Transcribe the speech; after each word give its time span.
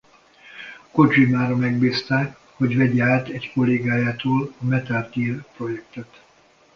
Kodzsimára 0.91 1.55
megbízták 1.55 2.37
hogy 2.53 2.77
vegye 2.77 3.03
át 3.03 3.27
egy 3.27 3.51
kollégájától 3.53 4.53
a 4.57 4.65
Metal 4.65 5.09
Gear 5.13 5.45
projektet. 5.55 6.21